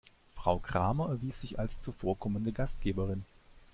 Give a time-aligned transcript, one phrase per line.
[0.33, 3.23] Frau Kramer erwies sich als zuvorkommende Gastgeberin.